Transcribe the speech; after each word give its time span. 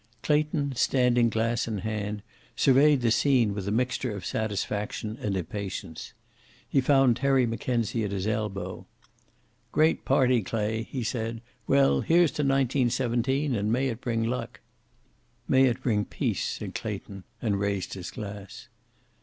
Clayton, 0.23 0.73
standing 0.75 1.29
glass 1.29 1.67
in 1.67 1.77
hand, 1.77 2.23
surveyed 2.55 3.01
the 3.01 3.11
scene 3.11 3.53
with 3.53 3.67
a 3.67 3.71
mixture 3.71 4.15
of 4.15 4.25
satisfaction 4.25 5.15
and 5.21 5.37
impatience. 5.37 6.13
He 6.67 6.81
found 6.81 7.17
Terry 7.17 7.45
Mackenzie 7.45 8.03
at 8.03 8.09
his 8.11 8.25
elbow. 8.25 8.87
"Great 9.71 10.03
party, 10.03 10.41
Clay," 10.41 10.87
he 10.89 11.03
said. 11.03 11.39
"Well, 11.67 12.01
here's 12.01 12.31
to 12.31 12.41
1917, 12.41 13.53
and 13.53 13.71
may 13.71 13.89
it 13.89 14.01
bring 14.01 14.23
luck." 14.23 14.61
"May 15.47 15.65
it 15.65 15.83
bring 15.83 16.05
peace," 16.05 16.43
said 16.43 16.73
Clayton, 16.73 17.23
and 17.39 17.59
raised 17.59 17.93
his 17.93 18.09
glass. 18.09 18.69